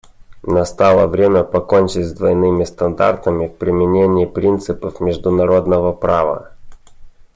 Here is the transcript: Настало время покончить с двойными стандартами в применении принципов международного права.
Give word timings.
Настало 0.47 1.05
время 1.05 1.43
покончить 1.43 2.07
с 2.07 2.13
двойными 2.13 2.63
стандартами 2.63 3.45
в 3.45 3.55
применении 3.57 4.25
принципов 4.25 4.99
международного 4.99 5.93
права. 5.93 6.53